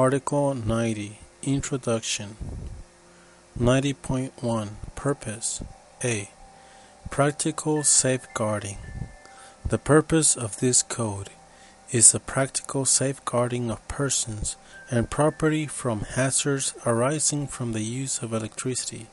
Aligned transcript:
Article 0.00 0.54
90 0.54 1.18
Introduction 1.42 2.34
90.1 3.58 4.70
Purpose 4.94 5.62
A. 6.02 6.30
Practical 7.10 7.82
safeguarding. 7.82 8.78
The 9.62 9.76
purpose 9.76 10.36
of 10.36 10.58
this 10.58 10.82
code 10.82 11.28
is 11.90 12.12
the 12.12 12.18
practical 12.18 12.86
safeguarding 12.86 13.70
of 13.70 13.86
persons 13.88 14.56
and 14.90 15.10
property 15.10 15.66
from 15.66 16.00
hazards 16.16 16.72
arising 16.86 17.46
from 17.46 17.72
the 17.72 17.82
use 17.82 18.22
of 18.22 18.32
electricity. 18.32 19.06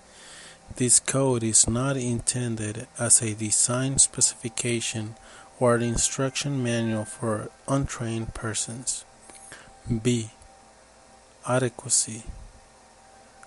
This 0.78 1.02
code 1.02 1.44
is 1.44 1.68
not 1.68 1.98
intended 1.98 2.88
as 2.98 3.22
a 3.22 3.36
design 3.36 4.00
specification 4.00 5.16
or 5.60 5.76
an 5.76 5.82
instruction 5.82 6.64
manual 6.64 7.04
for 7.04 7.52
untrained 7.68 8.34
persons. 8.34 9.04
B. 10.02 10.30
Adequacy. 11.48 12.24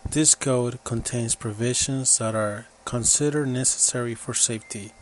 This 0.08 0.34
code 0.34 0.82
contains 0.84 1.34
provisions 1.34 2.16
that 2.18 2.34
are 2.34 2.66
considered 2.84 3.48
necessary 3.48 4.14
for 4.14 4.32
safety. 4.32 4.92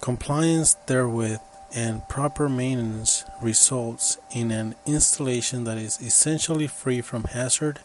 Compliance 0.00 0.74
therewith 0.86 1.40
and 1.74 2.08
proper 2.08 2.48
maintenance 2.48 3.24
results 3.42 4.18
in 4.34 4.50
an 4.50 4.74
installation 4.86 5.64
that 5.64 5.78
is 5.78 6.00
essentially 6.00 6.66
free 6.66 7.00
from 7.00 7.24
hazard 7.24 7.80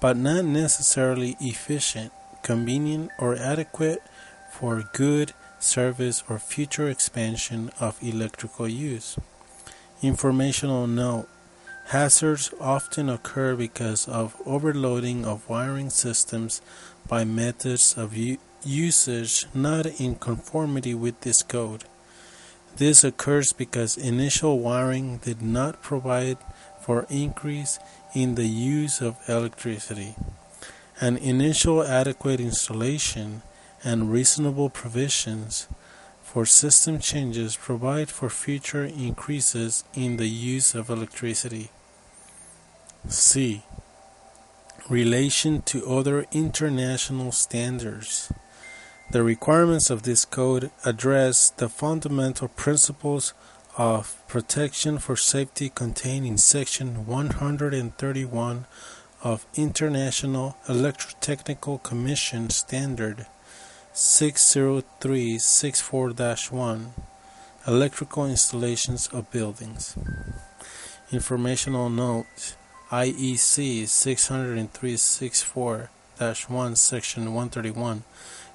but 0.00 0.16
not 0.16 0.44
necessarily 0.44 1.36
efficient, 1.40 2.12
convenient, 2.42 3.10
or 3.18 3.36
adequate 3.36 4.02
for 4.52 4.88
good 4.92 5.32
service 5.58 6.22
or 6.28 6.38
future 6.38 6.88
expansion 6.88 7.70
of 7.80 7.98
electrical 8.02 8.68
use. 8.68 9.18
Informational 10.02 10.86
note 10.86 11.28
Hazards 11.88 12.52
often 12.60 13.08
occur 13.08 13.56
because 13.56 14.06
of 14.06 14.36
overloading 14.44 15.24
of 15.24 15.48
wiring 15.48 15.88
systems 15.88 16.60
by 17.08 17.24
methods 17.24 17.96
of 17.96 18.14
usage 18.62 19.46
not 19.54 19.86
in 19.98 20.16
conformity 20.16 20.92
with 20.92 21.18
this 21.22 21.42
code. 21.42 21.84
This 22.76 23.04
occurs 23.04 23.54
because 23.54 23.96
initial 23.96 24.58
wiring 24.58 25.16
did 25.24 25.40
not 25.40 25.80
provide 25.80 26.36
for 26.82 27.06
increase 27.08 27.78
in 28.14 28.34
the 28.34 28.48
use 28.48 29.00
of 29.00 29.16
electricity. 29.26 30.14
An 31.00 31.16
initial 31.16 31.82
adequate 31.82 32.38
installation 32.38 33.40
and 33.82 34.12
reasonable 34.12 34.68
provisions 34.68 35.68
for 36.22 36.44
system 36.44 36.98
changes 36.98 37.56
provide 37.56 38.10
for 38.10 38.28
future 38.28 38.84
increases 38.84 39.84
in 39.94 40.18
the 40.18 40.28
use 40.28 40.74
of 40.74 40.90
electricity. 40.90 41.70
C. 43.06 43.62
Relation 44.90 45.62
to 45.62 45.86
other 45.86 46.26
international 46.32 47.32
standards. 47.32 48.32
The 49.10 49.22
requirements 49.22 49.88
of 49.88 50.02
this 50.02 50.24
code 50.24 50.70
address 50.84 51.50
the 51.50 51.68
fundamental 51.68 52.48
principles 52.48 53.34
of 53.78 54.20
protection 54.26 54.98
for 54.98 55.16
safety 55.16 55.70
contained 55.70 56.26
in 56.26 56.36
Section 56.36 57.06
131 57.06 58.66
of 59.22 59.46
International 59.54 60.56
Electrotechnical 60.66 61.80
Commission 61.82 62.50
Standard 62.50 63.26
60364 63.92 66.12
1 66.50 66.92
Electrical 67.66 68.26
Installations 68.26 69.08
of 69.08 69.30
Buildings. 69.30 69.96
Informational 71.10 71.88
Note 71.88 72.57
IEC 72.90 73.82
60364-1 73.82 76.76
Section 76.76 77.34
131 77.34 78.02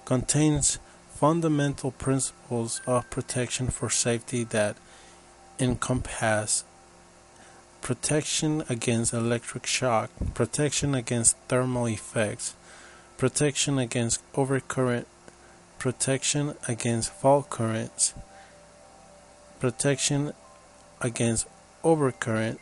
contains 0.05 0.79
fundamental 1.13 1.91
principles 1.91 2.81
of 2.87 3.07
protection 3.11 3.67
for 3.67 3.91
safety 3.91 4.43
that 4.43 4.75
encompass 5.59 6.63
protection 7.83 8.63
against 8.69 9.13
electric 9.13 9.67
shock, 9.67 10.09
protection 10.33 10.95
against 10.95 11.37
thermal 11.47 11.85
effects, 11.85 12.55
protection 13.17 13.77
against 13.77 14.19
overcurrent, 14.33 15.05
protection 15.77 16.55
against 16.67 17.13
fault 17.13 17.51
currents, 17.51 18.15
protection 19.59 20.33
against 21.01 21.45
overcurrent, 21.83 22.57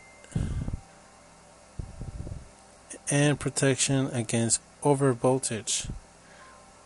and 3.12 3.38
protection 3.38 4.06
against 4.06 4.58
overvoltage. 4.82 5.90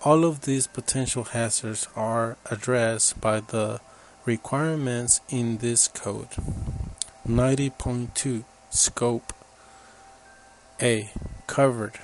All 0.03 0.25
of 0.25 0.41
these 0.41 0.66
potential 0.66 1.22
hazards 1.22 1.87
are 1.94 2.37
addressed 2.50 3.20
by 3.20 3.38
the 3.38 3.81
requirements 4.25 5.20
in 5.28 5.59
this 5.59 5.87
code. 5.87 6.31
90.2 7.28 8.44
Scope 8.70 9.32
A. 10.82 11.10
Covered. 11.47 12.00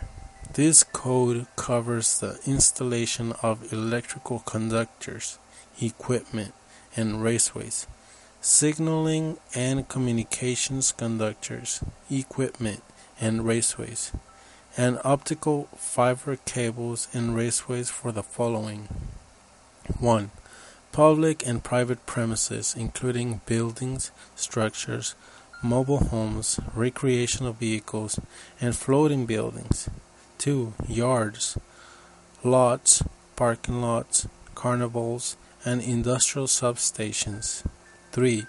This 0.54 0.84
code 0.84 1.46
covers 1.56 2.20
the 2.20 2.38
installation 2.46 3.32
of 3.42 3.72
electrical 3.72 4.38
conductors, 4.38 5.38
equipment, 5.80 6.54
and 6.94 7.16
raceways, 7.16 7.86
signaling 8.40 9.38
and 9.52 9.88
communications 9.88 10.92
conductors, 10.92 11.82
equipment, 12.08 12.84
and 13.22 13.42
raceways, 13.42 14.12
and 14.76 14.98
optical 15.04 15.68
fiber 15.76 16.36
cables 16.44 17.06
and 17.14 17.30
raceways 17.36 17.88
for 17.88 18.10
the 18.10 18.22
following 18.22 18.88
1. 20.00 20.30
Public 20.90 21.46
and 21.46 21.62
private 21.62 22.04
premises, 22.04 22.74
including 22.76 23.40
buildings, 23.46 24.10
structures, 24.34 25.14
mobile 25.62 26.04
homes, 26.04 26.58
recreational 26.74 27.52
vehicles, 27.52 28.18
and 28.60 28.76
floating 28.76 29.24
buildings. 29.24 29.88
2. 30.38 30.74
Yards, 30.88 31.56
lots, 32.42 33.02
parking 33.36 33.80
lots, 33.80 34.26
carnivals, 34.56 35.36
and 35.64 35.80
industrial 35.80 36.48
substations. 36.48 37.64
3 38.10 38.46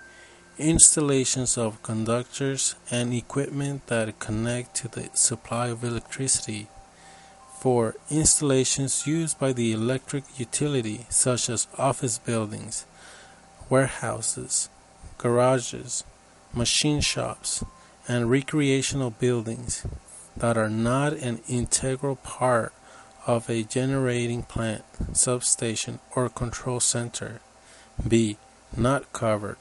installations 0.57 1.57
of 1.57 1.81
conductors 1.83 2.75
and 2.91 3.13
equipment 3.13 3.87
that 3.87 4.19
connect 4.19 4.75
to 4.75 4.87
the 4.87 5.09
supply 5.13 5.67
of 5.67 5.83
electricity. 5.83 6.67
4. 7.59 7.95
Installations 8.09 9.07
used 9.07 9.39
by 9.39 9.53
the 9.53 9.71
electric 9.71 10.23
utility, 10.37 11.05
such 11.09 11.49
as 11.49 11.67
office 11.77 12.19
buildings, 12.19 12.85
warehouses, 13.69 14.69
garages, 15.17 16.03
machine 16.53 17.01
shops, 17.01 17.63
and 18.07 18.29
recreational 18.29 19.11
buildings 19.11 19.87
that 20.35 20.57
are 20.57 20.69
not 20.69 21.13
an 21.13 21.39
integral 21.47 22.17
part 22.17 22.73
of 23.25 23.49
a 23.49 23.63
generating 23.63 24.43
plant, 24.43 24.83
substation, 25.13 25.99
or 26.15 26.27
control 26.29 26.79
center. 26.79 27.39
B. 28.05 28.37
Not 28.75 29.13
covered. 29.13 29.57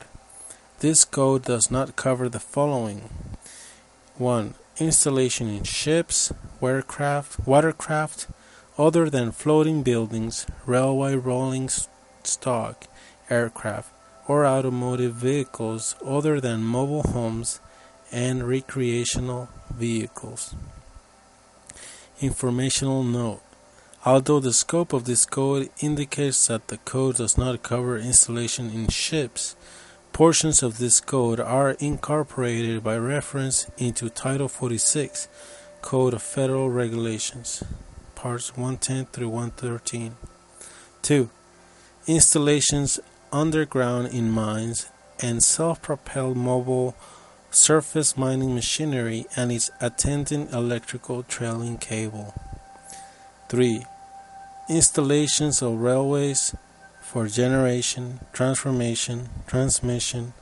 This 0.83 1.05
code 1.05 1.45
does 1.45 1.71
not 1.71 1.95
cover 1.95 2.29
the 2.29 2.41
following 2.41 3.09
1. 4.17 4.55
Installation 4.79 5.49
in 5.49 5.63
ships, 5.63 6.33
watercraft, 6.61 7.47
watercraft 7.47 8.27
other 8.77 9.09
than 9.09 9.31
floating 9.31 9.85
buildings, 9.85 10.45
railway 10.67 11.15
rolling 11.15 11.69
stock, 12.25 12.89
aircraft, 13.31 13.95
or 14.27 14.45
automotive 14.45 15.15
vehicles 15.15 15.95
other 16.05 16.41
than 16.41 16.65
mobile 16.65 17.05
homes 17.05 17.61
and 18.11 18.49
recreational 18.49 19.51
vehicles. 19.71 20.53
Informational 22.21 23.05
note 23.05 23.41
Although 24.05 24.41
the 24.41 24.53
scope 24.53 24.93
of 24.93 25.05
this 25.05 25.27
code 25.27 25.71
indicates 25.79 26.49
that 26.49 26.67
the 26.67 26.79
code 26.79 27.19
does 27.19 27.39
not 27.39 27.63
cover 27.63 27.97
installation 27.97 28.69
in 28.69 28.89
ships, 28.89 29.55
Portions 30.13 30.63
of 30.63 30.77
this 30.77 31.01
code 31.01 31.41
are 31.41 31.71
incorporated 31.71 32.85
by 32.85 32.99
reference 32.99 33.71
into 33.79 34.11
Title 34.11 34.47
46, 34.47 35.27
Code 35.81 36.13
of 36.13 36.23
Federal 36.23 36.69
Regulations, 36.69 37.63
Parts 38.15 38.51
110 38.55 39.07
through 39.07 39.31
113. 39.31 40.15
2. 41.01 41.31
Installations 42.07 43.01
underground 43.33 44.09
in 44.09 44.31
mines 44.31 44.91
and 45.23 45.43
self 45.43 45.81
propelled 45.81 46.37
mobile 46.37 46.95
surface 47.51 48.15
mining 48.15 48.55
machinery 48.55 49.25
and 49.35 49.51
its 49.51 49.71
attendant 49.81 50.53
electrical 50.53 51.23
trailing 51.23 51.79
cable. 51.79 52.35
3. 53.49 53.87
Installations 54.69 55.63
of 55.63 55.81
railways, 55.81 56.55
for 57.13 57.29
generation, 57.29 58.21
transformation, 58.33 59.29
transmission, 59.47 60.33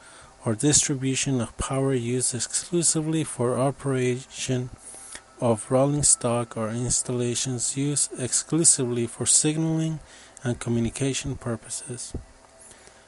or 0.46 0.54
distribution 0.54 1.40
of 1.40 1.56
power 1.58 1.92
used 1.92 2.32
exclusively 2.32 3.24
for 3.24 3.58
operation 3.58 4.70
of 5.40 5.68
rolling 5.68 6.04
stock 6.04 6.56
or 6.56 6.68
installations 6.68 7.76
used 7.76 8.08
exclusively 8.20 9.04
for 9.04 9.26
signaling 9.26 9.98
and 10.44 10.60
communication 10.60 11.34
purposes. 11.34 12.12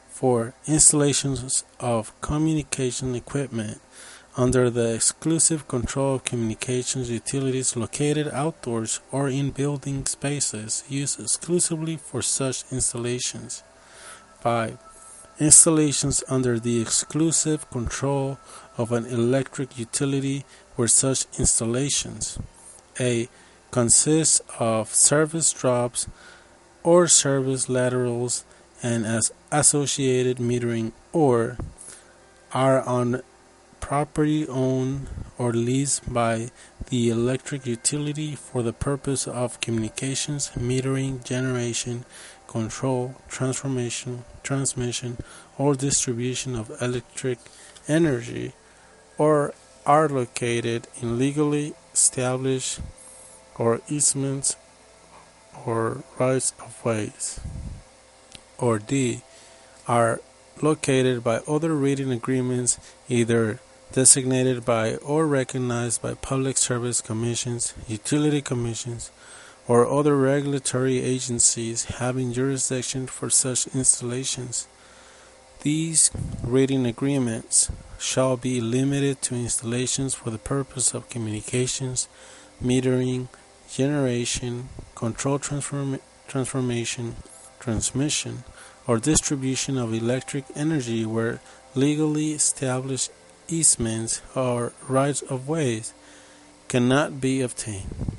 For 0.09 0.55
Installations 0.67 1.63
of 1.79 2.21
communication 2.21 3.15
equipment 3.15 3.81
under 4.37 4.71
the 4.71 4.95
exclusive 4.95 5.69
control 5.69 6.15
of 6.15 6.25
communications 6.25 7.11
utilities 7.11 7.77
located 7.77 8.29
outdoors 8.29 9.01
or 9.11 9.29
in 9.29 9.51
building 9.51 10.07
spaces 10.07 10.85
used 10.89 11.21
exclusively 11.21 11.97
for 11.97 12.23
such 12.23 12.65
installations. 12.73 13.63
5. 14.41 14.79
Installations 15.39 16.25
under 16.29 16.59
the 16.59 16.81
exclusive 16.81 17.69
control 17.71 18.39
of 18.79 18.91
an 18.93 19.05
electric 19.07 19.79
utility 19.79 20.45
where 20.77 20.89
such 20.89 21.27
installations 21.39 22.39
a 23.01 23.29
consist 23.71 24.43
of 24.59 24.95
service 24.95 25.53
drops 25.53 26.07
or 26.83 27.09
service 27.09 27.69
laterals 27.69 28.45
and 28.83 29.07
as 29.07 29.33
associated 29.51 30.37
metering 30.39 30.93
or 31.13 31.57
are 32.53 32.83
on 32.83 33.23
property 33.83 34.47
owned 34.49 35.09
or 35.37 35.53
leased 35.53 36.11
by 36.11 36.49
the 36.89 37.11
electric 37.11 37.67
utility 37.67 38.35
for 38.35 38.63
the 38.63 38.73
purpose 38.73 39.27
of 39.27 39.61
communications, 39.61 40.51
metering, 40.57 41.23
generation, 41.25 42.05
control, 42.47 43.17
transformation, 43.29 44.25
transmission, 44.43 45.19
or 45.59 45.75
distribution 45.75 46.55
of 46.55 46.71
electric 46.81 47.39
energy, 47.89 48.53
or 49.19 49.53
are 49.85 50.09
located 50.09 50.87
in 51.03 51.19
legally 51.19 51.75
established 51.93 52.79
or 53.57 53.81
easements 53.89 54.57
or 55.67 56.05
rights 56.19 56.55
of 56.61 56.83
ways, 56.85 57.41
or 58.59 58.79
D, 58.79 59.23
are 59.89 60.21
located 60.63 61.25
by 61.25 61.39
other 61.49 61.75
reading 61.75 62.13
agreements 62.13 62.79
either 63.09 63.59
designated 63.93 64.65
by 64.65 64.97
or 64.97 65.27
recognized 65.27 66.03
by 66.03 66.15
public 66.15 66.57
service 66.57 67.01
commissions, 67.01 67.75
utility 67.87 68.41
commissions, 68.41 69.11
or 69.69 69.87
other 69.87 70.17
regulatory 70.17 71.01
agencies 71.01 71.85
having 71.85 72.33
jurisdiction 72.33 73.07
for 73.07 73.31
such 73.31 73.67
installations. 73.69 74.67
These 75.63 76.11
rating 76.43 76.87
agreements 76.87 77.71
shall 77.99 78.37
be 78.37 78.61
limited 78.61 79.23
to 79.23 79.37
installations 79.37 80.15
for 80.15 80.31
the 80.31 80.39
purpose 80.39 80.93
of 80.93 81.09
communications, 81.09 82.09
metering, 82.61 83.29
generation, 83.71 84.69
control 84.97 85.39
transform- 85.39 86.01
transformation, 86.27 87.15
transmission, 87.61 88.43
or 88.89 88.99
distribution 88.99 89.79
of 89.79 89.95
electric 89.95 90.45
energy 90.57 91.07
where 91.07 91.41
legally 91.75 92.33
established 92.33 93.11
easements 93.49 94.23
or 94.35 94.73
rights 94.89 95.23
of 95.23 95.49
ways 95.49 95.95
cannot 96.69 97.21
be 97.21 97.41
obtained. 97.41 98.17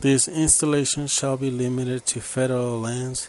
These 0.00 0.28
installations 0.28 1.12
shall 1.12 1.36
be 1.36 1.50
limited 1.50 2.06
to 2.06 2.20
federal 2.20 2.80
lands, 2.80 3.28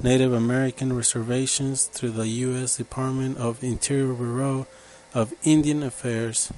Native 0.00 0.32
American 0.32 0.92
reservations 0.92 1.84
through 1.84 2.10
the 2.10 2.28
U.S. 2.28 2.76
Department 2.76 3.38
of 3.38 3.62
Interior 3.62 4.14
Bureau 4.14 4.66
of 5.14 5.34
Indian 5.42 5.82
Affairs, 5.82 6.52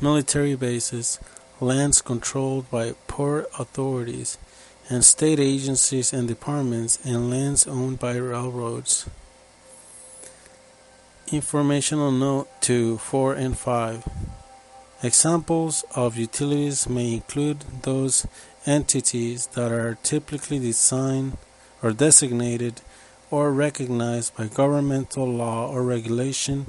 military 0.00 0.54
bases, 0.54 1.18
lands 1.60 2.02
controlled 2.02 2.70
by 2.70 2.92
port 3.06 3.48
authorities, 3.58 4.38
and 4.90 5.04
state 5.04 5.40
agencies 5.40 6.12
and 6.12 6.28
departments, 6.28 6.98
and 7.04 7.30
lands 7.30 7.66
owned 7.66 7.98
by 7.98 8.16
railroads. 8.16 9.08
Informational 11.32 12.12
note 12.12 12.48
to 12.60 12.98
4 12.98 13.32
and 13.32 13.56
5. 13.56 14.06
Examples 15.02 15.82
of 15.94 16.18
utilities 16.18 16.86
may 16.86 17.14
include 17.14 17.64
those 17.80 18.26
entities 18.66 19.46
that 19.54 19.72
are 19.72 19.96
typically 20.02 20.58
designed 20.58 21.38
or 21.82 21.92
designated 21.92 22.82
or 23.30 23.52
recognized 23.52 24.36
by 24.36 24.48
governmental 24.48 25.26
law 25.26 25.66
or 25.70 25.82
regulation 25.82 26.66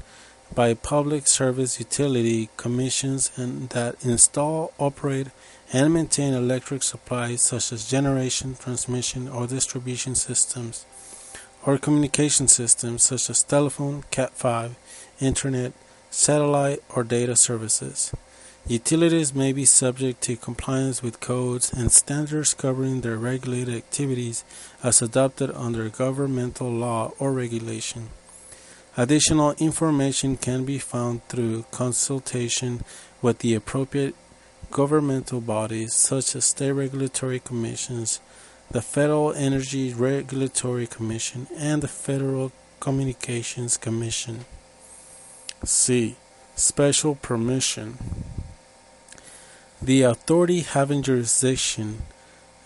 by 0.54 0.74
public 0.74 1.28
service 1.28 1.78
utility 1.78 2.48
commissions 2.56 3.32
and 3.36 3.70
that 3.72 4.06
install, 4.06 4.72
operate, 4.80 5.28
and 5.74 5.94
maintain 5.94 6.34
electric 6.34 6.82
supplies 6.82 7.42
such 7.42 7.74
as 7.74 7.90
generation, 7.90 8.56
transmission, 8.56 9.28
or 9.28 9.48
distribution 9.48 10.16
systems 10.16 10.86
or 11.66 11.78
communication 11.78 12.48
systems 12.48 13.04
such 13.04 13.30
as 13.30 13.44
telephone, 13.44 14.04
Cat5, 14.12 14.72
internet, 15.20 15.74
satellite, 16.10 16.80
or 16.90 17.04
data 17.04 17.36
services. 17.36 18.14
Utilities 18.68 19.36
may 19.36 19.54
be 19.54 19.66
subject 19.66 20.22
to 20.24 20.36
compliance 20.36 21.04
with 21.04 21.20
codes 21.20 21.72
and 21.72 21.92
standards 21.92 22.56
covering 22.56 23.02
their 23.02 23.18
regulated 23.18 23.76
activities 23.76 24.44
as 24.82 25.02
adopted 25.02 25.52
under 25.52 25.88
governmental 25.90 26.72
law 26.72 27.12
or 27.20 27.32
regulation. 27.32 28.10
Additional 28.98 29.52
information 29.60 30.36
can 30.38 30.66
be 30.66 30.80
found 30.80 31.24
through 31.28 31.66
consultation 31.70 32.84
with 33.22 33.40
the 33.40 33.54
appropriate 33.54 34.16
governmental 34.72 35.42
bodies 35.42 35.94
such 35.94 36.36
as 36.36 36.46
state 36.46 36.72
regulatory 36.72 37.40
commissions, 37.40 38.20
the 38.72 38.82
Federal 38.82 39.34
Energy 39.34 39.94
Regulatory 39.94 40.88
Commission, 40.88 41.48
and 41.58 41.82
the 41.82 41.88
Federal 41.88 42.52
Communications 42.80 43.78
Commission. 43.78 44.46
C. 45.64 46.16
Special 46.56 47.16
permission. 47.16 47.98
The 49.82 50.04
authority 50.04 50.62
having 50.62 51.02
jurisdiction 51.02 52.04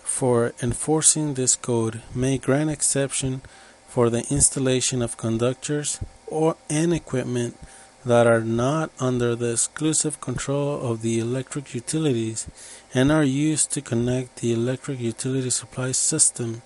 for 0.03 0.53
enforcing 0.61 1.33
this 1.33 1.55
code 1.55 2.01
may 2.13 2.37
grant 2.37 2.69
exception 2.69 3.41
for 3.87 4.09
the 4.09 4.25
installation 4.29 5.01
of 5.01 5.17
conductors 5.17 5.99
or 6.27 6.55
and 6.69 6.93
equipment 6.93 7.57
that 8.05 8.25
are 8.27 8.41
not 8.41 8.91
under 8.99 9.35
the 9.35 9.51
exclusive 9.51 10.21
control 10.21 10.79
of 10.81 11.01
the 11.01 11.19
electric 11.19 11.73
utilities 11.73 12.47
and 12.93 13.11
are 13.11 13.23
used 13.23 13.71
to 13.71 13.81
connect 13.81 14.37
the 14.37 14.53
electric 14.53 14.99
utility 14.99 15.49
supply 15.49 15.91
system 15.91 16.61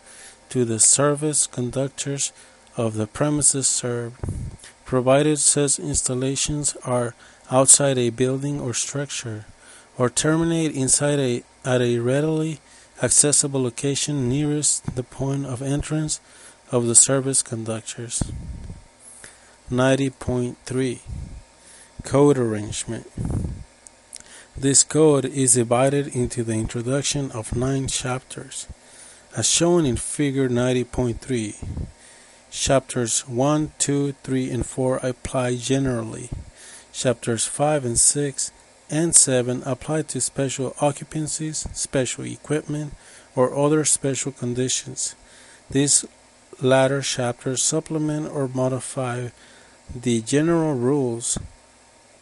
to 0.50 0.64
the 0.64 0.80
service 0.80 1.48
conductors 1.48 2.32
of 2.78 2.96
the 2.96 3.08
premises 3.08 3.68
served, 3.68 4.16
provided 4.86 5.40
such 5.40 5.80
installations 5.80 6.76
are 6.84 7.16
outside 7.50 7.98
a 7.98 8.10
building 8.10 8.60
or 8.60 8.74
structure 8.74 9.46
or 9.98 10.10
terminate 10.10 10.76
inside 10.76 11.20
a 11.20 11.44
at 11.66 11.82
a 11.82 12.00
readily 12.00 12.60
accessible 13.02 13.64
location 13.64 14.28
nearest 14.30 14.96
the 14.96 15.04
point 15.04 15.46
of 15.46 15.62
entrance 15.62 16.20
of 16.72 16.88
the 16.88 16.96
service 16.96 17.42
conductors. 17.42 18.24
90.3 19.72 21.00
Code 22.04 22.38
Arrangement 22.38 23.10
This 24.58 24.84
code 24.84 25.24
is 25.24 25.54
divided 25.54 26.08
into 26.08 26.44
the 26.44 26.54
introduction 26.54 27.32
of 27.32 27.56
nine 27.56 27.88
chapters, 27.88 28.68
as 29.38 29.50
shown 29.50 29.86
in 29.86 29.96
Figure 29.96 30.50
90.3. 30.50 31.56
Chapters 32.52 33.22
1, 33.22 33.72
2, 33.80 34.12
3, 34.12 34.52
and 34.52 34.66
4 34.66 34.98
apply 34.98 35.56
generally. 35.56 36.30
Chapters 36.92 37.46
5 37.46 37.86
and 37.86 37.98
6 37.98 38.52
and 38.90 39.16
7 39.16 39.64
apply 39.66 40.02
to 40.02 40.20
special 40.20 40.76
occupancies, 40.82 41.66
special 41.74 42.26
equipment, 42.26 42.94
or 43.34 43.56
other 43.56 43.86
special 43.86 44.34
conditions. 44.34 45.16
These 45.72 46.06
latter 46.64 47.02
chapters 47.02 47.62
supplement 47.62 48.30
or 48.32 48.48
modify 48.48 49.30
The 49.94 50.22
general 50.22 50.74
rules, 50.74 51.38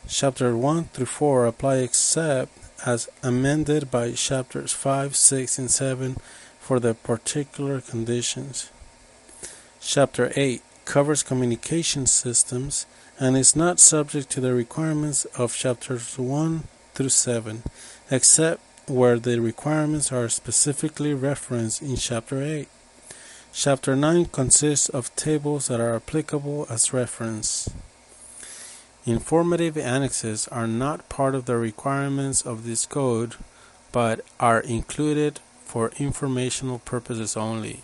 chapter 0.07 0.57
1 0.57 0.85
through 0.85 1.05
4, 1.05 1.45
apply 1.45 1.75
except 1.77 2.51
as 2.85 3.07
amended 3.21 3.91
by 3.91 4.11
chapters 4.13 4.73
5, 4.73 5.15
6, 5.15 5.59
and 5.59 5.71
7 5.71 6.17
for 6.59 6.79
the 6.79 6.95
particular 6.95 7.79
conditions. 7.79 8.71
Chapter 9.79 10.33
8 10.35 10.61
covers 10.85 11.23
communication 11.23 12.07
systems 12.07 12.85
and 13.19 13.37
is 13.37 13.55
not 13.55 13.79
subject 13.79 14.29
to 14.31 14.41
the 14.41 14.53
requirements 14.53 15.25
of 15.37 15.55
chapters 15.55 16.17
1 16.17 16.63
through 16.95 17.09
7, 17.09 17.63
except 18.09 18.61
where 18.89 19.19
the 19.19 19.39
requirements 19.39 20.11
are 20.11 20.27
specifically 20.27 21.13
referenced 21.13 21.81
in 21.81 21.95
chapter 21.95 22.41
8. 22.41 22.67
Chapter 23.53 23.97
9 23.97 24.27
consists 24.27 24.87
of 24.87 25.13
tables 25.17 25.67
that 25.67 25.81
are 25.81 25.93
applicable 25.93 26.65
as 26.69 26.93
reference. 26.93 27.69
Informative 29.05 29.77
annexes 29.77 30.47
are 30.47 30.67
not 30.67 31.09
part 31.09 31.35
of 31.35 31.45
the 31.45 31.57
requirements 31.57 32.41
of 32.41 32.65
this 32.65 32.85
code, 32.85 33.35
but 33.91 34.21
are 34.39 34.61
included 34.61 35.41
for 35.65 35.91
informational 35.97 36.79
purposes 36.79 37.35
only. 37.35 37.81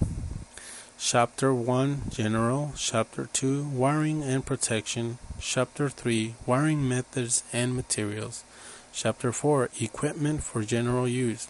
Chapter 0.97 1.53
1 1.53 2.03
General, 2.11 2.71
Chapter 2.77 3.27
2 3.33 3.65
Wiring 3.65 4.23
and 4.23 4.45
Protection, 4.45 5.17
Chapter 5.37 5.89
3 5.89 6.35
Wiring 6.45 6.87
Methods 6.87 7.43
and 7.51 7.75
Materials, 7.75 8.45
Chapter 8.93 9.33
4 9.33 9.69
Equipment 9.81 10.43
for 10.43 10.63
General 10.63 11.09
Use. 11.09 11.49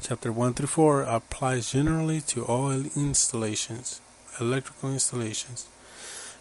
Chapter 0.00 0.32
1 0.32 0.54
through 0.54 0.66
4 0.66 1.02
applies 1.02 1.72
generally 1.72 2.20
to 2.22 2.44
all 2.44 2.70
installations, 2.70 4.00
electrical 4.40 4.92
installations. 4.92 5.66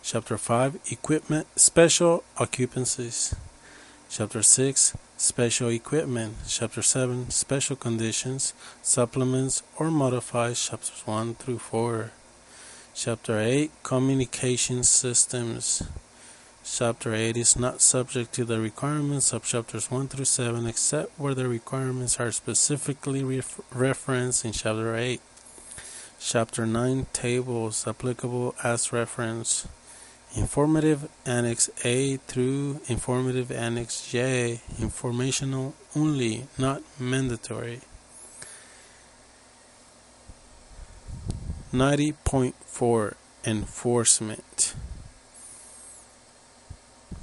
Chapter 0.02 0.38
5 0.38 0.80
Equipment 0.92 1.48
Special 1.56 2.24
Occupancies. 2.38 3.36
Chapter 4.10 4.44
6 4.44 4.98
Special 5.16 5.70
Equipment. 5.70 6.36
Chapter 6.48 6.82
7 6.82 7.30
Special 7.30 7.78
Conditions, 7.78 8.54
Supplements 8.82 9.64
or 9.78 9.90
Modifies. 9.90 10.68
Chapters 10.68 11.04
1 11.06 11.36
through 11.36 11.60
4. 11.60 12.12
Chapter 12.94 13.40
8 13.40 13.72
Communication 13.84 14.84
Systems. 14.84 15.84
Chapter 16.66 17.14
8 17.14 17.36
is 17.36 17.58
not 17.60 17.82
subject 17.82 18.32
to 18.36 18.46
the 18.46 18.58
requirements 18.58 19.34
of 19.34 19.44
chapters 19.44 19.92
1 19.92 20.08
through 20.08 20.24
7 20.24 20.66
except 20.66 21.20
where 21.20 21.34
the 21.34 21.50
requirements 21.50 22.22
are 22.22 22.32
specifically 22.32 23.22
ref- 23.22 23.60
referenced 23.74 24.46
in 24.46 24.54
chapter 24.54 24.96
8. 24.96 25.20
Chapter 26.22 26.66
9 26.66 27.08
Tables 27.12 27.86
applicable 27.86 28.56
as 28.64 28.94
reference. 28.94 29.68
Informative 30.38 31.10
Annex 31.26 31.70
A 31.84 32.16
through 32.28 32.80
Informative 32.88 33.52
Annex 33.52 34.10
J, 34.10 34.62
informational 34.80 35.76
only, 35.98 36.48
not 36.58 36.82
mandatory. 36.98 37.82
90.4 41.74 43.16
Enforcement 43.46 44.44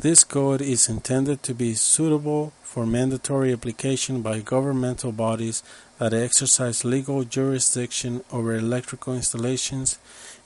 This 0.00 0.24
code 0.24 0.62
is 0.62 0.88
intended 0.88 1.42
to 1.42 1.54
be 1.54 1.74
suitable 1.74 2.52
for 2.62 2.86
mandatory 2.86 3.52
application 3.52 4.22
by 4.22 4.40
governmental 4.40 5.12
bodies 5.12 5.62
that 5.98 6.14
exercise 6.14 6.84
legal 6.84 7.24
jurisdiction 7.24 8.24
over 8.32 8.54
electrical 8.54 9.14
installations 9.14 9.98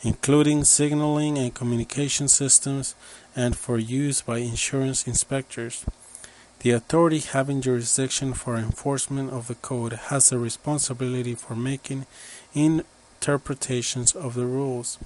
including 0.04 0.64
signaling 0.64 1.38
and 1.38 1.54
communication 1.54 2.28
systems, 2.28 2.94
and 3.34 3.56
for 3.56 3.78
use 3.78 4.20
by 4.20 4.38
insurance 4.38 5.06
inspectors. 5.06 5.84
The 6.60 6.70
authority 6.70 7.20
having 7.20 7.62
jurisdiction 7.62 8.34
for 8.34 8.56
enforcement 8.56 9.32
of 9.32 9.48
the 9.48 9.54
code 9.54 9.94
has 10.08 10.28
the 10.28 10.38
responsibility 10.38 11.34
for 11.34 11.56
making 11.56 12.06
interpretations 12.54 14.12
of 14.12 14.34
the 14.34 14.46
rules, 14.46 14.98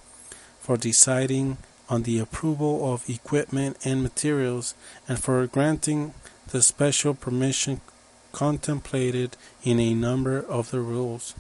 for 0.61 0.77
deciding 0.77 1.59
on 1.89 2.03
the 2.03 2.19
approval 2.19 2.93
of 2.93 3.09
equipment 3.09 3.77
and 3.85 4.03
materials, 4.03 4.75
and 5.09 5.19
for 5.19 5.47
granting 5.47 6.15
the 6.51 6.63
special 6.63 7.15
permission 7.15 7.81
contemplated 8.33 9.37
in 9.63 9.81
a 9.81 9.95
number 9.95 10.39
of 10.39 10.71
the 10.71 10.81
rules. 10.81 11.35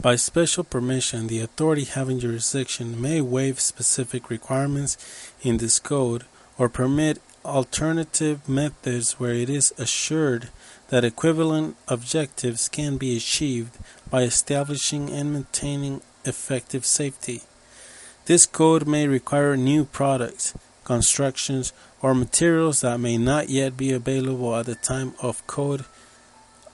By 0.00 0.16
special 0.16 0.64
permission, 0.64 1.26
the 1.26 1.40
authority 1.40 1.84
having 1.84 2.18
jurisdiction 2.18 3.00
may 3.00 3.20
waive 3.20 3.60
specific 3.60 4.30
requirements 4.30 4.96
in 5.42 5.58
this 5.58 5.78
code 5.78 6.24
or 6.58 6.68
permit 6.68 7.20
alternative 7.44 8.48
methods 8.48 9.20
where 9.20 9.34
it 9.34 9.50
is 9.50 9.72
assured 9.78 10.48
that 10.88 11.04
equivalent 11.04 11.76
objectives 11.88 12.68
can 12.68 12.96
be 12.96 13.16
achieved 13.16 13.78
by 14.10 14.22
establishing 14.22 15.10
and 15.10 15.32
maintaining 15.32 16.00
effective 16.24 16.84
safety. 16.84 17.42
This 18.26 18.46
code 18.46 18.86
may 18.86 19.08
require 19.08 19.56
new 19.56 19.84
products, 19.84 20.54
constructions, 20.84 21.72
or 22.00 22.14
materials 22.14 22.80
that 22.80 23.00
may 23.00 23.18
not 23.18 23.48
yet 23.48 23.76
be 23.76 23.92
available 23.92 24.54
at 24.54 24.66
the 24.66 24.76
time 24.76 25.14
of 25.20 25.46
code 25.46 25.84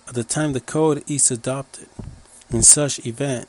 at 0.08 0.14
the 0.14 0.24
time 0.24 0.54
the 0.54 0.60
code 0.60 1.04
is 1.06 1.30
adopted. 1.30 1.86
In 2.50 2.62
such 2.62 3.04
event, 3.06 3.46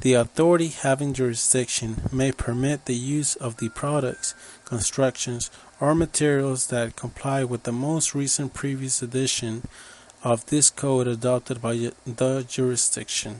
the 0.00 0.14
authority 0.14 0.66
having 0.68 1.12
jurisdiction 1.12 2.02
may 2.12 2.32
permit 2.32 2.86
the 2.86 2.96
use 2.96 3.36
of 3.36 3.58
the 3.58 3.68
products, 3.68 4.34
constructions, 4.64 5.48
or 5.78 5.94
materials 5.94 6.66
that 6.68 6.96
comply 6.96 7.44
with 7.44 7.62
the 7.62 7.72
most 7.72 8.16
recent 8.16 8.52
previous 8.52 9.00
edition 9.00 9.62
of 10.24 10.44
this 10.46 10.70
code 10.70 11.06
adopted 11.06 11.62
by 11.62 11.74
the 12.04 12.44
jurisdiction. 12.48 13.38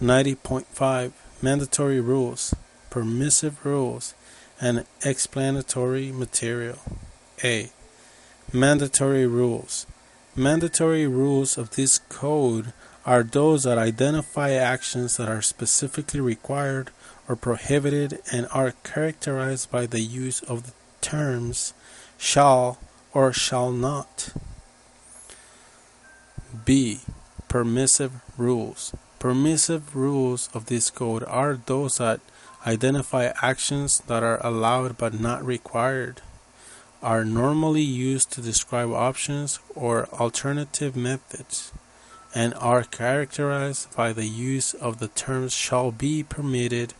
90.5 0.00 1.12
Mandatory 1.42 2.00
Rules, 2.00 2.54
Permissive 2.92 3.64
Rules, 3.64 4.12
and 4.60 4.84
Explanatory 5.02 6.12
Material. 6.12 6.78
A. 7.42 7.70
Mandatory 8.52 9.26
Rules. 9.26 9.86
Mandatory 10.36 11.06
rules 11.06 11.56
of 11.56 11.70
this 11.70 12.00
code 12.10 12.74
are 13.06 13.22
those 13.22 13.62
that 13.62 13.78
identify 13.78 14.50
actions 14.50 15.16
that 15.16 15.26
are 15.26 15.40
specifically 15.40 16.20
required 16.20 16.90
or 17.26 17.34
prohibited 17.34 18.20
and 18.30 18.46
are 18.52 18.74
characterized 18.84 19.70
by 19.70 19.86
the 19.86 20.02
use 20.02 20.42
of 20.42 20.66
the 20.66 20.72
terms 21.00 21.72
shall 22.18 22.78
or 23.14 23.32
shall 23.32 23.72
not. 23.72 24.34
B. 26.66 27.00
Permissive 27.48 28.12
rules. 28.36 28.94
Permissive 29.18 29.96
rules 29.96 30.50
of 30.52 30.66
this 30.66 30.90
code 30.90 31.24
are 31.24 31.58
those 31.64 31.96
that 31.96 32.20
identify 32.66 33.32
actions 33.42 34.00
that 34.06 34.22
are 34.22 34.44
allowed 34.46 34.96
but 34.96 35.18
not 35.18 35.44
required, 35.44 36.20
are 37.02 37.24
normally 37.24 37.82
used 37.82 38.30
to 38.32 38.40
describe 38.40 38.90
options 38.90 39.58
or 39.74 40.08
alternative 40.12 40.94
methods 40.94 41.72
and 42.34 42.54
are 42.54 42.84
characterized 42.84 43.94
by 43.96 44.12
the 44.12 44.26
use 44.26 44.74
of 44.74 44.98
the 44.98 45.08
terms 45.08 45.52
shall 45.52 45.90
be 45.90 46.22
permitted 46.22 46.94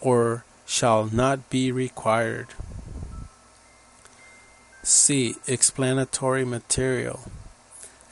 or 0.00 0.44
shall 0.66 1.06
not 1.06 1.48
be 1.48 1.70
required. 1.72 2.48
C. 4.82 5.34
Explanatory 5.46 6.44
material. 6.44 7.20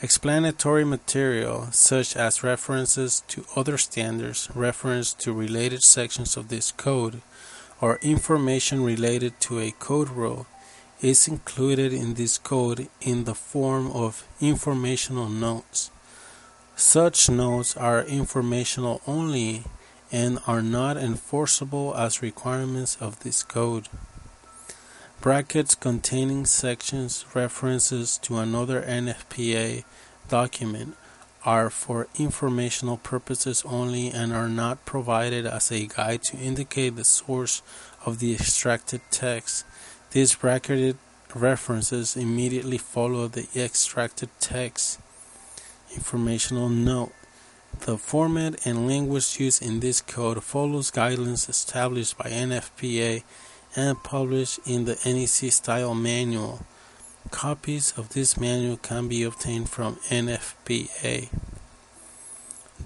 Explanatory 0.05 0.85
material, 0.85 1.69
such 1.73 2.15
as 2.15 2.43
references 2.45 3.23
to 3.27 3.47
other 3.57 3.79
standards, 3.79 4.51
reference 4.55 5.15
to 5.15 5.33
related 5.33 5.83
sections 5.83 6.37
of 6.37 6.49
this 6.49 6.73
code, 6.73 7.23
or 7.81 7.99
information 8.03 8.85
related 8.85 9.41
to 9.41 9.59
a 9.61 9.71
code 9.71 10.11
rule, 10.11 10.47
is 11.01 11.27
included 11.27 11.91
in 11.95 12.13
this 12.15 12.37
code 12.37 12.91
in 13.01 13.25
the 13.25 13.35
form 13.35 13.91
of 13.93 14.29
informational 14.43 15.31
notes. 15.31 15.91
Such 16.77 17.31
notes 17.31 17.75
are 17.75 18.05
informational 18.05 19.01
only 19.07 19.65
and 20.13 20.39
are 20.47 20.61
not 20.61 20.99
enforceable 20.99 21.95
as 21.97 22.21
requirements 22.21 22.99
of 23.01 23.21
this 23.21 23.43
code. 23.43 23.89
Brackets 25.25 25.75
containing 25.75 26.45
sections 26.45 27.25
references 27.33 28.19
to 28.19 28.37
another 28.37 28.83
NFPA 28.83 29.83
document 30.29 30.99
are 31.47 31.71
for 31.71 32.09
informational 32.19 32.99
purposes 32.99 33.65
only 33.65 34.11
and 34.11 34.35
are 34.35 34.51
not 34.51 34.85
provided 34.85 35.47
as 35.47 35.73
a 35.73 35.87
guide 35.87 36.25
to 36.25 36.37
indicate 36.37 36.97
the 36.97 37.07
source 37.07 37.63
of 38.05 38.19
the 38.19 38.35
extracted 38.35 39.01
text. 39.11 39.65
These 40.11 40.35
bracketed 40.35 40.99
references 41.35 42.19
immediately 42.19 42.77
follow 42.77 43.27
the 43.27 43.49
extracted 43.57 44.29
text. 44.41 45.01
Informational 45.95 46.69
note 46.69 47.15
The 47.81 47.97
format 47.97 48.67
and 48.67 48.87
language 48.87 49.41
used 49.41 49.63
in 49.63 49.81
this 49.81 50.03
code 50.03 50.45
follows 50.45 50.91
guidelines 50.91 51.49
established 51.49 52.19
by 52.19 52.29
NFPA 52.29 53.23
and 53.77 54.03
published 54.03 54.61
in 54.67 54.85
the 54.85 54.99
NEC 55.05 55.53
Style 55.53 55.95
Manual. 55.95 56.65
Copies 57.31 57.93
of 57.97 58.11
this 58.11 58.37
manual 58.39 58.77
can 58.77 59.09
be 59.09 59.23
obtained 59.23 59.69
from 59.71 59.97
NFPA. 60.09 61.29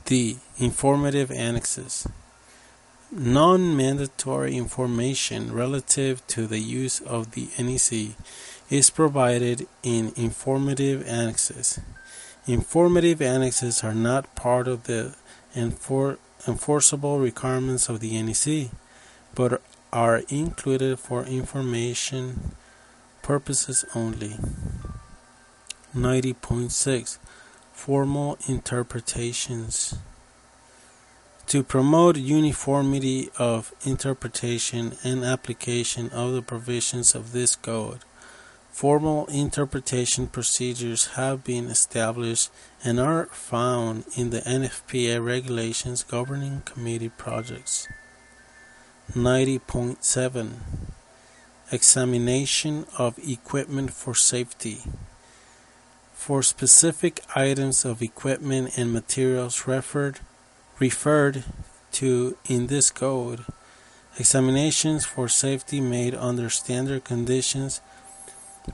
D. 0.04 0.38
Informative 0.58 1.30
Annexes 1.30 2.06
Non-mandatory 3.10 4.54
information 4.54 5.52
relative 5.52 6.26
to 6.26 6.46
the 6.46 6.58
use 6.58 7.00
of 7.00 7.32
the 7.32 7.48
NEC 7.58 8.14
is 8.68 8.90
provided 8.90 9.66
in 9.82 10.12
informative 10.14 11.06
annexes. 11.08 11.80
Informative 12.46 13.22
annexes 13.22 13.82
are 13.82 13.94
not 13.94 14.34
part 14.34 14.68
of 14.68 14.84
the 14.84 15.14
enfor 15.56 16.18
enforceable 16.46 17.18
requirements 17.18 17.88
of 17.88 18.00
the 18.00 18.22
NEC, 18.22 18.70
but 19.34 19.62
are 19.92 20.22
included 20.28 20.98
for 20.98 21.24
information 21.24 22.52
purposes 23.22 23.84
only. 23.94 24.36
90.6 25.94 27.18
Formal 27.72 28.38
Interpretations 28.46 29.96
To 31.46 31.62
promote 31.62 32.16
uniformity 32.16 33.30
of 33.38 33.72
interpretation 33.84 34.96
and 35.02 35.24
application 35.24 36.10
of 36.10 36.32
the 36.32 36.42
provisions 36.42 37.14
of 37.14 37.32
this 37.32 37.56
code, 37.56 38.00
formal 38.70 39.26
interpretation 39.26 40.26
procedures 40.26 41.06
have 41.16 41.42
been 41.42 41.66
established 41.66 42.50
and 42.84 43.00
are 43.00 43.26
found 43.26 44.04
in 44.16 44.30
the 44.30 44.40
NFPA 44.40 45.24
regulations 45.24 46.02
governing 46.02 46.62
committee 46.64 47.08
projects. 47.08 47.88
90.7 49.14 50.52
Examination 51.72 52.84
of 52.98 53.18
equipment 53.18 53.90
for 53.90 54.14
safety. 54.14 54.82
For 56.12 56.42
specific 56.42 57.22
items 57.34 57.86
of 57.86 58.02
equipment 58.02 58.76
and 58.76 58.92
materials 58.92 59.66
referred 59.66 60.20
referred 60.78 61.44
to 61.92 62.36
in 62.44 62.66
this 62.66 62.90
code, 62.90 63.46
examinations 64.18 65.06
for 65.06 65.26
safety 65.26 65.80
made 65.80 66.14
under 66.14 66.50
standard 66.50 67.04
conditions 67.04 67.80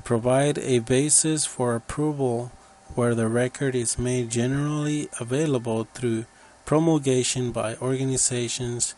provide 0.02 0.58
a 0.58 0.80
basis 0.80 1.46
for 1.46 1.76
approval 1.76 2.50
where 2.96 3.14
the 3.14 3.28
record 3.28 3.76
is 3.76 4.00
made 4.00 4.30
generally 4.30 5.08
available 5.20 5.86
through 5.94 6.24
promulgation 6.64 7.52
by 7.52 7.76
organizations 7.76 8.96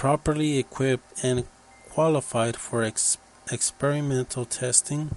properly 0.00 0.56
equipped 0.56 1.22
and 1.22 1.44
qualified 1.90 2.56
for 2.56 2.82
ex 2.82 3.18
experimental 3.52 4.46
testing, 4.46 5.14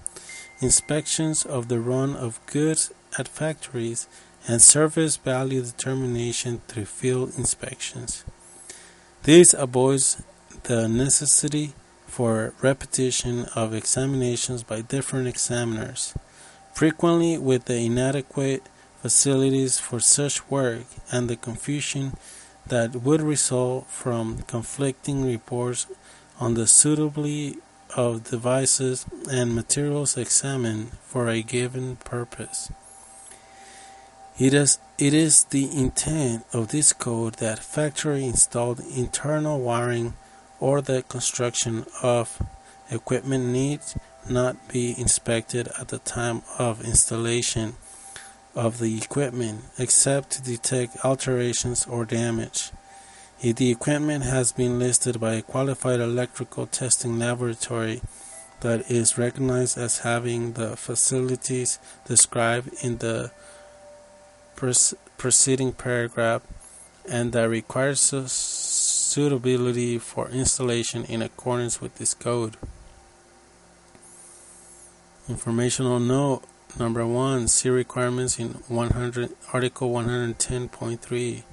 inspections 0.60 1.46
of 1.46 1.70
the 1.70 1.80
run 1.80 2.18
of 2.18 2.46
goods 2.48 2.92
at 3.18 3.26
factories, 3.26 4.10
and 4.46 4.62
service 4.62 5.16
value 5.16 5.62
determination 5.62 6.62
through 6.68 6.84
field 6.84 7.32
inspections. 7.38 8.26
This 9.22 9.54
avoids 9.54 10.22
the 10.64 10.90
necessity 10.90 11.72
for 12.06 12.54
repetition 12.62 13.46
of 13.56 13.74
examinations 13.74 14.64
by 14.64 14.82
different 14.82 15.30
examiners, 15.30 16.14
frequently 16.74 17.38
with 17.38 17.64
the 17.66 17.86
inadequate 17.86 18.64
facilities 19.02 19.80
for 19.80 20.02
such 20.02 20.50
work 20.50 20.84
and 21.10 21.30
the 21.30 21.38
confusion 21.38 22.18
that 22.68 22.96
would 22.96 23.22
result 23.22 23.88
from 23.88 24.44
conflicting 24.44 25.26
reports 25.26 25.88
on 26.40 26.54
the 26.54 26.68
suitability 26.68 27.58
of 27.96 28.24
devices 28.24 29.06
and 29.30 29.54
materials 29.56 30.18
examined 30.18 30.92
for 31.04 31.30
a 31.30 31.42
given 31.42 31.98
purpose. 31.98 32.72
It 34.40 34.54
is, 34.54 34.80
it 34.98 35.14
is 35.14 35.44
the 35.46 35.70
intent 35.72 36.46
of 36.52 36.70
this 36.70 36.92
code 36.92 37.36
that 37.36 37.60
factory 37.60 38.26
installed 38.26 38.80
internal 38.80 39.60
wiring 39.60 40.16
or 40.60 40.82
the 40.82 41.04
construction 41.04 41.86
of 42.02 42.42
equipment 42.90 43.46
needs 43.46 43.96
not 44.28 44.68
be 44.70 44.96
inspected 44.98 45.68
at 45.80 45.90
the 45.90 46.00
time 46.00 46.42
of 46.58 46.84
installation 46.84 47.76
of 48.56 48.80
the 48.80 48.98
equipment 48.98 49.64
except 49.78 50.32
to 50.32 50.42
detect 50.44 50.98
alterations 51.04 51.86
or 51.86 52.06
damage. 52.06 52.72
If 53.42 53.58
the 53.58 53.72
equipment 53.72 54.24
has 54.24 54.52
been 54.52 54.80
listed 54.80 55.20
by 55.20 55.34
a 55.34 55.42
qualified 55.42 56.00
electrical 56.00 56.68
testing 56.68 57.20
laboratory 57.20 58.02
that 58.62 58.90
is 58.90 59.18
recognized 59.18 59.78
as 59.78 60.00
having 60.00 60.54
the 60.54 60.78
facilities 60.78 61.80
described 62.06 62.70
in 62.82 63.00
the 63.00 63.32
preceding 65.18 65.74
paragraph 65.74 66.42
and 67.10 67.34
that 67.34 67.50
requires 67.50 68.00
suitability 68.00 69.98
for 70.00 70.30
installation 70.30 71.04
in 71.06 71.22
accordance 71.22 71.82
with 71.82 71.96
this 71.96 72.14
code. 72.14 72.56
Informational 75.28 76.00
note 76.00 76.44
number 76.80 77.06
1 77.06 77.48
see 77.48 77.70
requirements 77.70 78.40
in 78.40 78.50
100 78.68 79.30
article 79.54 79.92
110.3 79.92 81.44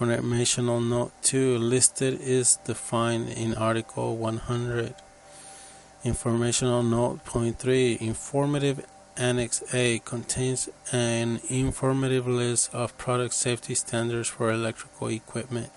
For 0.00 0.10
Informational 0.10 0.80
Note 0.80 1.12
2 1.22 1.58
listed 1.58 2.18
is 2.22 2.56
defined 2.64 3.28
in 3.28 3.54
Article 3.54 4.16
100. 4.16 4.94
Informational 6.04 6.82
Note 6.82 7.22
Point 7.26 7.58
3 7.58 7.98
Informative 8.00 8.86
Annex 9.18 9.62
A 9.74 9.98
contains 9.98 10.70
an 10.90 11.40
informative 11.50 12.26
list 12.26 12.74
of 12.74 12.96
product 12.96 13.34
safety 13.34 13.74
standards 13.74 14.30
for 14.30 14.50
electrical 14.50 15.08
equipment. 15.08 15.70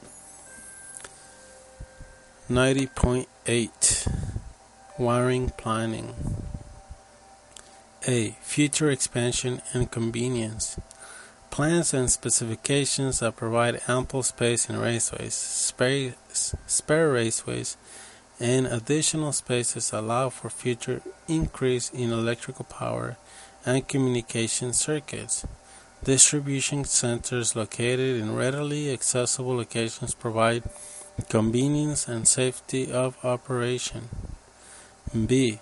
90.8 2.49 4.07
Wiring 4.97 5.49
Planning 5.57 6.42
A. 8.05 8.31
Future 8.41 8.91
expansion 8.91 9.61
and 9.73 9.89
convenience. 9.89 10.77
Plans 11.49 11.93
and 11.93 12.11
specifications 12.11 13.19
that 13.19 13.37
provide 13.37 13.81
ample 13.87 14.23
space 14.23 14.69
in 14.69 14.75
raceways, 14.75 15.31
spare, 15.31 16.15
spare 16.31 17.13
raceways, 17.13 17.77
and 18.39 18.67
additional 18.67 19.31
spaces 19.31 19.93
allow 19.93 20.29
for 20.29 20.49
future 20.49 21.01
increase 21.29 21.89
in 21.91 22.11
electrical 22.11 22.65
power 22.65 23.15
and 23.65 23.87
communication 23.87 24.73
circuits. 24.73 25.45
Distribution 26.03 26.83
centers 26.83 27.55
located 27.55 28.19
in 28.19 28.35
readily 28.35 28.91
accessible 28.91 29.55
locations 29.55 30.13
provide 30.13 30.63
convenience 31.29 32.07
and 32.09 32.27
safety 32.27 32.91
of 32.91 33.15
operation. 33.23 34.09
B. 35.13 35.59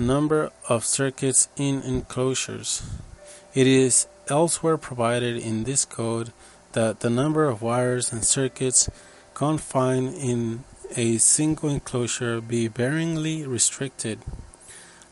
Number 0.00 0.50
of 0.66 0.86
circuits 0.86 1.48
in 1.56 1.82
enclosures. 1.82 2.82
It 3.52 3.66
is 3.66 4.06
elsewhere 4.28 4.78
provided 4.78 5.36
in 5.36 5.64
this 5.64 5.84
code 5.84 6.32
that 6.72 7.00
the 7.00 7.10
number 7.10 7.44
of 7.44 7.60
wires 7.60 8.10
and 8.10 8.24
circuits 8.24 8.88
confined 9.34 10.14
in 10.14 10.64
a 10.96 11.18
single 11.18 11.68
enclosure 11.68 12.40
be 12.40 12.66
varyingly 12.66 13.46
restricted. 13.46 14.20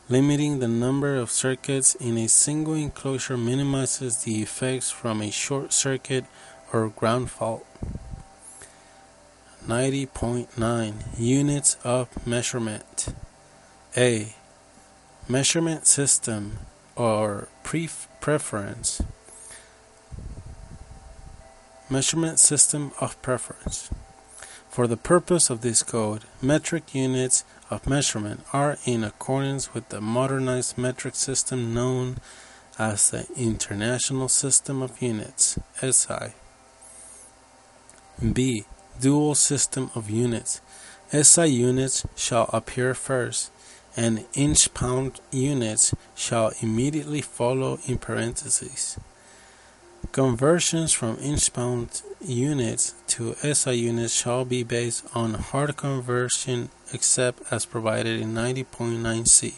Limiting 0.09 0.57
the 0.57 0.67
number 0.67 1.17
of 1.17 1.29
circuits 1.29 1.93
in 1.93 2.17
a 2.17 2.27
single 2.27 2.73
enclosure 2.73 3.37
minimizes 3.37 4.23
the 4.23 4.41
effects 4.41 4.89
from 4.89 5.21
a 5.21 5.29
short 5.29 5.71
circuit 5.71 6.25
or 6.73 6.89
ground 6.89 7.29
fault. 7.29 7.63
90.9 9.67 10.93
Units 11.19 11.77
of 11.83 12.25
Measurement 12.25 13.13
A. 13.95 14.33
Measurement 15.31 15.85
System 15.85 16.57
or 16.95 17.49
preference. 17.61 18.99
Measurement 21.87 22.39
System 22.39 22.91
of 22.99 23.21
Preference. 23.21 23.91
For 24.71 24.87
the 24.87 24.97
purpose 24.97 25.51
of 25.51 25.61
this 25.61 25.83
code, 25.83 26.23
metric 26.41 26.95
units 26.95 27.43
of 27.69 27.85
measurement 27.85 28.43
are 28.53 28.79
in 28.85 29.03
accordance 29.03 29.71
with 29.71 29.89
the 29.89 30.01
modernized 30.01 30.79
metric 30.79 31.13
system 31.13 31.75
known 31.75 32.17
as 32.79 33.11
the 33.11 33.27
International 33.35 34.29
System 34.29 34.81
of 34.81 34.99
Units 34.99 35.59
SI. 35.79 36.33
B. 38.33 38.65
Dual 38.99 39.35
System 39.35 39.91
of 39.93 40.09
Units. 40.09 40.59
SI 41.11 41.45
units 41.45 42.03
shall 42.15 42.49
appear 42.51 42.95
first 42.95 43.51
and 43.95 44.25
inch 44.33 44.73
pound 44.73 45.19
units 45.31 45.93
shall 46.15 46.51
immediately 46.61 47.21
follow 47.21 47.79
in 47.85 47.97
parentheses. 47.97 48.97
Conversions 50.11 50.93
from 50.93 51.17
inch 51.19 51.53
pound 51.53 52.01
units 52.21 52.93
to 53.07 53.33
SI 53.35 53.73
units 53.73 54.13
shall 54.13 54.45
be 54.45 54.63
based 54.63 55.05
on 55.13 55.33
hard 55.35 55.77
conversion 55.77 56.69
except 56.93 57.41
as 57.51 57.65
provided 57.65 58.19
in 58.19 58.33
90.9c. 58.33 59.53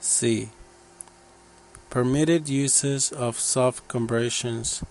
C. 0.00 0.48
Permitted 1.90 2.48
uses 2.48 3.12
of 3.12 3.38
soft 3.38 3.86
conversions. 3.88 4.82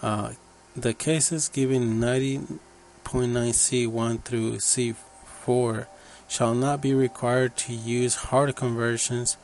Uh, 0.00 0.32
the 0.74 0.94
cases 0.94 1.48
given 1.48 2.00
90.9c1 2.00 4.22
through 4.22 4.52
c4 4.52 5.86
shall 6.32 6.54
not 6.54 6.80
be 6.80 6.94
required 6.94 7.54
to 7.54 7.74
use 7.74 8.14
hard 8.14 8.56
conversions 8.56 9.36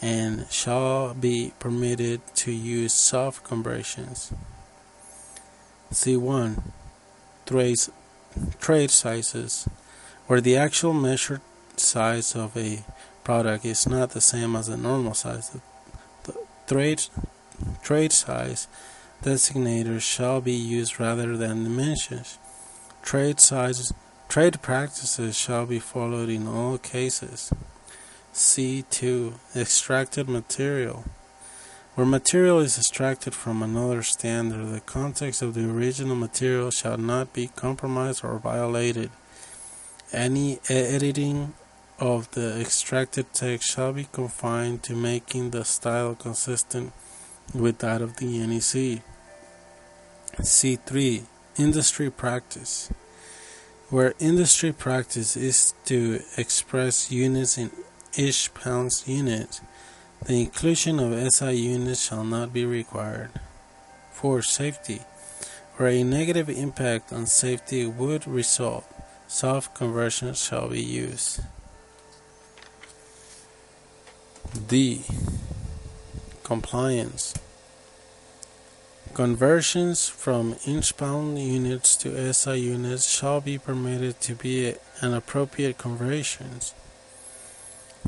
and 0.00 0.46
shall 0.48 1.12
be 1.12 1.52
permitted 1.58 2.20
to 2.36 2.52
use 2.52 2.94
soft 2.94 3.42
conversions. 3.42 4.32
C1 5.92 6.62
trade, 7.46 7.78
trade 8.60 8.92
sizes, 8.92 9.68
where 10.28 10.40
the 10.40 10.56
actual 10.56 10.92
measured 10.92 11.40
size 11.76 12.36
of 12.36 12.56
a 12.56 12.84
product 13.24 13.64
is 13.64 13.88
not 13.88 14.10
the 14.10 14.20
same 14.20 14.54
as 14.54 14.68
the 14.68 14.76
normal 14.76 15.14
size. 15.14 15.50
The 16.22 16.34
trade, 16.68 17.02
trade 17.82 18.12
size 18.12 18.68
designators 19.24 20.02
shall 20.02 20.40
be 20.40 20.52
used 20.52 21.00
rather 21.00 21.36
than 21.36 21.64
dimensions. 21.64 22.38
Trade 23.02 23.40
sizes, 23.40 23.92
trade 24.30 24.62
practices 24.62 25.36
shall 25.36 25.66
be 25.66 25.80
followed 25.80 26.28
in 26.28 26.46
all 26.46 26.78
cases. 26.78 27.52
C2 28.32 29.34
Extracted 29.56 30.28
material 30.28 31.04
where 31.96 32.06
material 32.06 32.60
is 32.60 32.78
extracted 32.78 33.34
from 33.34 33.60
another 33.62 34.02
standard, 34.02 34.64
the 34.72 34.80
context 34.80 35.42
of 35.42 35.54
the 35.54 35.68
original 35.68 36.14
material 36.14 36.70
shall 36.70 36.96
not 36.96 37.32
be 37.32 37.48
compromised 37.48 38.24
or 38.24 38.38
violated. 38.38 39.10
Any 40.12 40.60
editing 40.68 41.52
of 41.98 42.30
the 42.30 42.60
extracted 42.60 43.34
text 43.34 43.68
shall 43.68 43.92
be 43.92 44.06
confined 44.12 44.84
to 44.84 44.94
making 44.94 45.50
the 45.50 45.64
style 45.64 46.14
consistent 46.14 46.92
with 47.52 47.78
that 47.78 48.00
of 48.00 48.16
the 48.16 48.38
NEC. 48.46 49.02
C3 50.38 51.24
Industry 51.58 52.08
practice 52.08 52.90
where 53.90 54.14
industry 54.18 54.72
practice 54.72 55.36
is 55.36 55.74
to 55.84 56.20
express 56.36 57.10
units 57.10 57.58
in 57.58 57.70
inch 58.16 58.52
pounds 58.54 59.06
units 59.06 59.60
the 60.26 60.38
inclusion 60.42 61.00
of 61.00 61.32
SI 61.32 61.52
units 61.52 62.06
shall 62.06 62.24
not 62.24 62.52
be 62.52 62.64
required. 62.66 63.30
For 64.12 64.42
safety, 64.42 65.00
where 65.76 65.88
a 65.88 66.04
negative 66.04 66.50
impact 66.50 67.10
on 67.10 67.24
safety 67.24 67.86
would 67.86 68.26
result, 68.26 68.84
soft 69.26 69.74
conversions 69.74 70.44
shall 70.44 70.68
be 70.68 70.82
used. 70.82 71.40
D. 74.68 75.04
Compliance. 76.42 77.32
Conversions 79.14 80.08
from 80.08 80.56
inch 80.66 80.96
pound 80.96 81.38
units 81.38 81.96
to 81.96 82.32
SI 82.32 82.56
units 82.56 83.08
shall 83.08 83.40
be 83.40 83.58
permitted 83.58 84.20
to 84.20 84.34
be 84.34 84.74
an 85.00 85.14
appropriate 85.14 85.78
conversions 85.78 86.74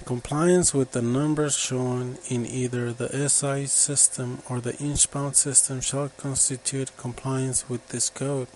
Compliance 0.07 0.75
with 0.75 0.93
the 0.93 1.03
numbers 1.03 1.57
shown 1.57 2.19
in 2.29 2.45
either 2.45 2.93
the 2.93 3.29
SI 3.29 3.67
system 3.67 4.43
or 4.49 4.61
the 4.61 4.77
inch-pound 4.79 5.37
system 5.37 5.81
shall 5.81 6.09
constitute 6.17 6.97
compliance 6.97 7.69
with 7.69 7.87
this 7.88 8.11
code. 8.11 8.49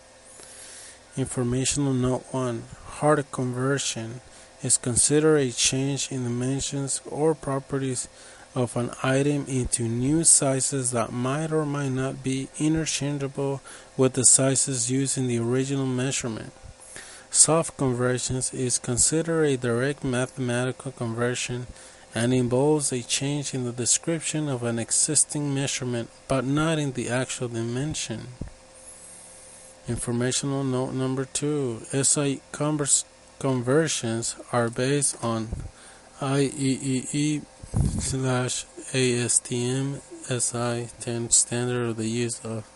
Informational 1.16 1.92
Note 1.92 2.24
1 2.32 2.64
Hard 2.98 3.30
conversion 3.30 4.22
is 4.62 4.76
considered 4.76 5.36
a 5.36 5.52
change 5.52 6.10
in 6.10 6.24
dimensions 6.24 7.00
or 7.06 7.34
properties 7.34 8.08
of 8.56 8.74
an 8.74 8.90
item 9.02 9.44
into 9.46 9.82
new 9.82 10.24
sizes 10.24 10.90
that 10.90 11.12
might 11.12 11.52
or 11.52 11.66
might 11.66 11.90
not 11.90 12.22
be 12.22 12.48
interchangeable 12.58 13.60
with 13.98 14.14
the 14.14 14.24
sizes 14.24 14.90
used 14.90 15.18
in 15.18 15.26
the 15.28 15.38
original 15.38 15.84
measurement. 15.86 16.52
Soft 17.30 17.76
conversions 17.76 18.54
is 18.54 18.78
considered 18.78 19.44
a 19.44 19.58
direct 19.58 20.02
mathematical 20.02 20.90
conversion 20.90 21.66
and 22.14 22.32
involves 22.32 22.90
a 22.92 23.02
change 23.02 23.52
in 23.52 23.64
the 23.64 23.72
description 23.72 24.48
of 24.48 24.62
an 24.62 24.78
existing 24.78 25.54
measurement 25.54 26.08
but 26.26 26.46
not 26.46 26.78
in 26.78 26.92
the 26.92 27.10
actual 27.10 27.48
dimension. 27.48 28.28
Informational 29.86 30.64
note 30.64 30.94
number 30.94 31.26
two 31.26 31.82
SI 31.92 32.40
conversions 33.38 34.34
are 34.50 34.70
based 34.70 35.22
on 35.22 35.48
IEEE 36.20 37.42
slash 38.00 38.64
ASTM 38.92 40.00
SI 40.28 40.88
10 41.00 41.30
standard 41.30 41.90
of 41.90 41.96
the 41.96 42.08
use 42.08 42.40
of 42.44 42.66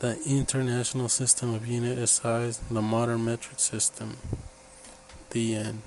the 0.00 0.18
International 0.26 1.08
System 1.08 1.54
of 1.54 1.66
Unit 1.66 1.98
SIs, 2.08 2.58
the 2.70 2.82
modern 2.82 3.24
metric 3.24 3.58
system. 3.58 4.16
The 5.30 5.54
end. 5.54 5.82